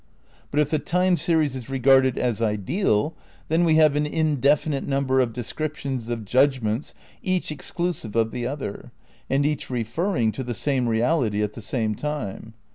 [0.49, 3.13] "But if the time series is reg arded as ideal,
[3.49, 8.91] then we have an indefinite number of descriptions of judgments each exclusive of the other,
[9.29, 12.55] and each referring to the same reality at the same time.